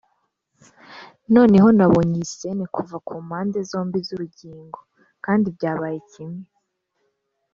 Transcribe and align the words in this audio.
noneho 1.35 1.67
nabonye 1.77 2.13
iyi 2.17 2.27
scene 2.31 2.63
kuva 2.75 2.95
kumpande 3.07 3.57
zombi 3.69 3.99
zurugingo, 4.07 4.79
kandi 5.25 5.47
byabaye 5.55 5.99
kimwe; 6.11 6.43